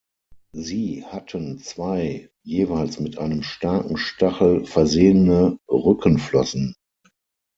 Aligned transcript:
Sie 0.55 1.05
hatten 1.05 1.59
zwei 1.59 2.31
jeweils 2.41 2.99
mit 2.99 3.19
einem 3.19 3.43
starken 3.43 3.97
Stachel 3.97 4.65
versehene 4.65 5.59
Rückenflossen. 5.69 6.73